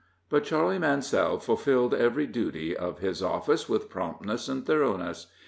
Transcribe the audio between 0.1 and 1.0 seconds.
But Charley